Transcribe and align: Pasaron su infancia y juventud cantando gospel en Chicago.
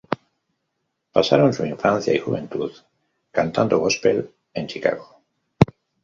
Pasaron 1.13 1.53
su 1.53 1.63
infancia 1.63 2.11
y 2.11 2.17
juventud 2.17 2.71
cantando 3.29 3.77
gospel 3.77 4.33
en 4.51 4.65
Chicago. 4.65 5.21